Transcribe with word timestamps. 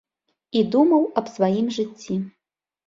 І 0.61 0.63
думаў 0.75 1.05
аб 1.21 1.31
сваім 1.35 1.71
жыцці. 1.79 2.21